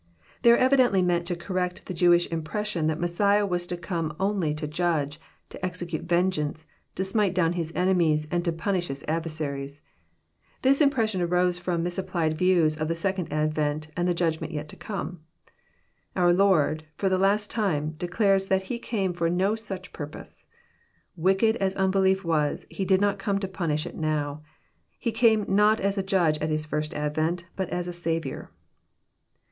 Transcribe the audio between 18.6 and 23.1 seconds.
He came for no such purpose. Wicked as unbelief was, He did